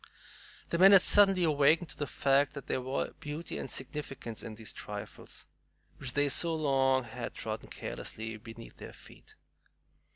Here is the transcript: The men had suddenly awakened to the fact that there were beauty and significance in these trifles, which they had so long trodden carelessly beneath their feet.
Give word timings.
The 0.69 0.79
men 0.79 0.93
had 0.93 1.03
suddenly 1.03 1.43
awakened 1.43 1.89
to 1.89 1.95
the 1.97 2.07
fact 2.07 2.53
that 2.55 2.65
there 2.65 2.81
were 2.81 3.11
beauty 3.19 3.59
and 3.59 3.69
significance 3.69 4.41
in 4.41 4.55
these 4.55 4.73
trifles, 4.73 5.45
which 5.97 6.13
they 6.13 6.23
had 6.23 6.31
so 6.31 6.55
long 6.55 7.07
trodden 7.35 7.69
carelessly 7.69 8.37
beneath 8.37 8.77
their 8.77 8.93
feet. 8.93 9.35